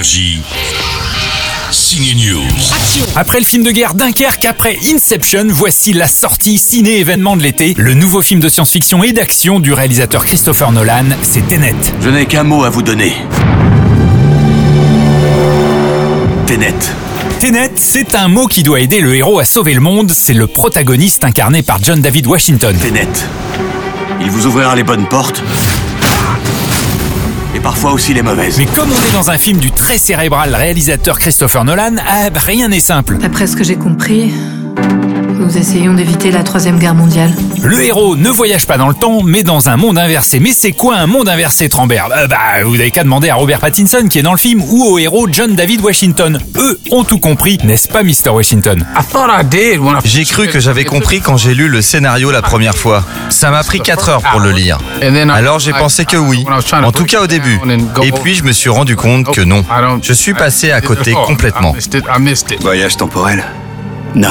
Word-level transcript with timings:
Énergie. 0.00 0.40
News. 2.16 2.46
Après 3.16 3.38
le 3.38 3.44
film 3.44 3.62
de 3.62 3.70
guerre 3.70 3.92
Dunkerque, 3.92 4.46
après 4.46 4.78
Inception, 4.90 5.44
voici 5.50 5.92
la 5.92 6.08
sortie 6.08 6.56
ciné-événement 6.56 7.36
de 7.36 7.42
l'été. 7.42 7.74
Le 7.76 7.92
nouveau 7.92 8.22
film 8.22 8.40
de 8.40 8.48
science-fiction 8.48 9.04
et 9.04 9.12
d'action 9.12 9.60
du 9.60 9.74
réalisateur 9.74 10.24
Christopher 10.24 10.72
Nolan, 10.72 11.04
c'est 11.20 11.46
Tenet. 11.46 11.74
Je 12.00 12.08
n'ai 12.08 12.24
qu'un 12.24 12.44
mot 12.44 12.64
à 12.64 12.70
vous 12.70 12.80
donner. 12.80 13.12
Ténet. 16.46 16.74
Tenet, 17.38 17.72
c'est 17.76 18.14
un 18.14 18.28
mot 18.28 18.46
qui 18.46 18.62
doit 18.62 18.80
aider 18.80 19.02
le 19.02 19.14
héros 19.14 19.38
à 19.38 19.44
sauver 19.44 19.74
le 19.74 19.80
monde. 19.80 20.12
C'est 20.14 20.32
le 20.32 20.46
protagoniste 20.46 21.24
incarné 21.24 21.62
par 21.62 21.78
John 21.82 22.00
David 22.00 22.26
Washington. 22.26 22.74
Ténet. 22.74 23.06
Il 24.22 24.30
vous 24.30 24.46
ouvrira 24.46 24.74
les 24.74 24.82
bonnes 24.82 25.06
portes. 25.06 25.42
Et 27.80 27.82
parfois 27.82 27.94
aussi 27.94 28.12
les 28.12 28.20
mauvaises. 28.20 28.58
Mais 28.58 28.66
comme 28.66 28.90
on 28.90 29.08
est 29.08 29.14
dans 29.14 29.30
un 29.30 29.38
film 29.38 29.56
du 29.56 29.70
très 29.70 29.96
cérébral 29.96 30.54
réalisateur 30.54 31.18
Christopher 31.18 31.64
Nolan, 31.64 31.96
ah, 32.06 32.28
bah, 32.28 32.40
rien 32.44 32.68
n'est 32.68 32.78
simple. 32.78 33.16
D'après 33.16 33.46
ce 33.46 33.56
que 33.56 33.64
j'ai 33.64 33.76
compris, 33.76 34.34
nous 35.40 35.56
essayons 35.56 35.94
d'éviter 35.94 36.30
la 36.30 36.42
troisième 36.42 36.78
guerre 36.78 36.94
mondiale. 36.94 37.32
Le 37.62 37.82
héros 37.82 38.14
ne 38.14 38.28
voyage 38.28 38.66
pas 38.66 38.76
dans 38.76 38.88
le 38.88 38.94
temps, 38.94 39.22
mais 39.24 39.42
dans 39.42 39.68
un 39.70 39.76
monde 39.76 39.98
inversé. 39.98 40.38
Mais 40.38 40.52
c'est 40.52 40.72
quoi 40.72 40.96
un 40.96 41.06
monde 41.06 41.28
inversé, 41.28 41.68
Trambert 41.68 42.08
Euh, 42.14 42.26
Bah, 42.26 42.36
vous 42.64 42.76
n'avez 42.76 42.90
qu'à 42.90 43.04
demander 43.04 43.30
à 43.30 43.34
Robert 43.36 43.58
Pattinson 43.60 44.06
qui 44.08 44.18
est 44.18 44.22
dans 44.22 44.32
le 44.32 44.38
film 44.38 44.62
ou 44.62 44.84
au 44.84 44.98
héros 44.98 45.26
John 45.32 45.54
David 45.54 45.80
Washington. 45.80 46.38
Eux 46.58 46.78
ont 46.90 47.04
tout 47.04 47.18
compris, 47.18 47.58
n'est-ce 47.64 47.88
pas, 47.88 48.02
Mr. 48.02 48.30
Washington 48.30 48.84
J'ai 50.04 50.24
cru 50.24 50.48
que 50.48 50.60
j'avais 50.60 50.84
compris 50.84 51.20
quand 51.20 51.36
j'ai 51.38 51.54
lu 51.54 51.68
le 51.68 51.80
scénario 51.80 52.30
la 52.30 52.42
première 52.42 52.76
fois. 52.76 53.02
Ça 53.30 53.50
m'a 53.50 53.64
pris 53.64 53.80
4 53.80 54.08
heures 54.10 54.22
pour 54.22 54.40
le 54.40 54.50
lire. 54.52 54.78
Alors 55.34 55.58
j'ai 55.58 55.72
pensé 55.72 56.04
que 56.04 56.16
oui, 56.18 56.44
en 56.84 56.92
tout 56.92 57.04
cas 57.06 57.22
au 57.22 57.26
début. 57.26 57.58
Et 58.02 58.12
puis 58.12 58.34
je 58.34 58.44
me 58.44 58.52
suis 58.52 58.70
rendu 58.70 58.94
compte 58.96 59.32
que 59.34 59.40
non. 59.40 59.64
Je 60.02 60.12
suis 60.12 60.34
passé 60.34 60.70
à 60.70 60.80
côté 60.80 61.12
complètement. 61.12 61.74
Voyage 62.60 62.96
temporel? 62.96 63.44
Non. 64.14 64.28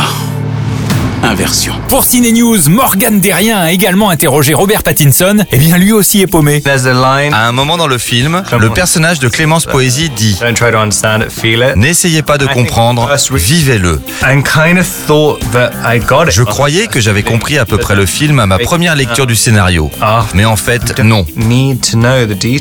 Inversion. 1.24 1.74
Pour 1.90 2.06
Ciné 2.06 2.32
News, 2.32 2.70
Morgan 2.70 3.20
Derrien 3.20 3.58
a 3.58 3.72
également 3.72 4.10
interrogé 4.10 4.54
Robert 4.54 4.84
Pattinson. 4.84 5.38
Eh 5.52 5.58
bien, 5.58 5.78
lui 5.78 5.92
aussi 5.92 6.22
est 6.22 6.28
paumé. 6.28 6.64
À 6.66 7.48
un 7.48 7.52
moment 7.52 7.78
dans 7.78 7.88
le 7.88 7.98
film, 7.98 8.44
le 8.58 8.70
personnage 8.70 9.20
de 9.20 9.28
Clémence 9.28 9.66
Poésie 9.66 10.10
dit 10.10 10.38
Don't 10.40 10.54
try 10.54 10.72
to 10.72 10.78
understand 10.78 11.22
it, 11.22 11.32
feel 11.32 11.66
it. 11.70 11.76
N'essayez 11.76 12.22
pas 12.22 12.38
de 12.38 12.46
comprendre, 12.46 13.10
vivez-le. 13.32 14.02
And 14.24 14.42
kind 14.42 14.80
of 14.80 14.88
thought 15.08 15.40
that 15.52 15.72
I 15.86 16.00
got 16.00 16.26
it. 16.26 16.32
Je 16.32 16.44
croyais 16.44 16.88
que 16.88 17.00
j'avais 17.00 17.24
compris 17.24 17.58
à 17.58 17.66
peu 17.66 17.78
près 17.78 17.96
le 17.96 18.06
film 18.06 18.40
à 18.40 18.46
ma 18.46 18.58
première 18.58 18.96
lecture 18.96 19.28
du 19.28 19.36
scénario. 19.36 19.92
Mais 20.34 20.46
en 20.46 20.56
fait, 20.56 21.00
non. 21.00 21.26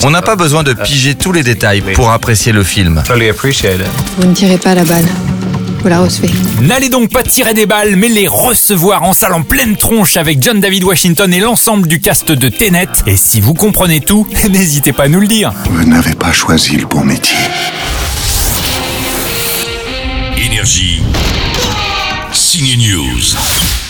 On 0.03 0.11
n'a 0.11 0.23
pas 0.23 0.37
besoin 0.37 0.63
de 0.63 0.73
piger 0.73 1.15
tous 1.15 1.33
les 1.33 1.43
détails 1.43 1.83
pour 1.95 2.11
apprécier 2.11 2.53
le 2.53 2.65
film. 2.65 3.03
Vous 3.09 4.27
ne 4.27 4.35
tirez 4.35 4.59
pas 4.59 4.75
la 4.75 4.85
balle. 4.85 5.07
Vous 5.81 5.89
la 5.89 6.01
recevez. 6.01 6.31
N'allez 6.63 6.89
donc 6.89 7.11
pas 7.11 7.23
tirer 7.23 7.55
des 7.55 7.67
balles, 7.67 7.97
mais 7.97 8.09
les 8.09 8.27
recevoir 8.27 9.05
en 9.05 9.13
salle 9.13 9.33
en 9.33 9.43
pleine 9.43 9.77
tronche 9.77 10.17
avec 10.17 10.43
John 10.43 10.61
David 10.61 10.85
Washington 10.85 11.33
et 11.33 11.41
l'ensemble 11.41 11.87
du 11.87 12.01
cast 12.01 12.33
de 12.33 12.49
Tenet. 12.49 12.89
Et 13.07 13.17
si 13.17 13.41
vous 13.41 13.55
comprenez 13.55 14.01
tout, 14.01 14.27
n'hésitez 14.51 14.93
pas 14.93 15.05
à 15.05 15.09
nous 15.09 15.21
le 15.21 15.29
dire. 15.29 15.53
Vous 15.71 15.85
n'avez 15.85 16.15
pas 16.15 16.33
choisi 16.33 16.77
le 16.77 16.87
bon 16.87 17.05
métier. 17.05 17.37
Énergie. 20.37 21.03
Signe 22.33 22.77
News. 22.79 23.88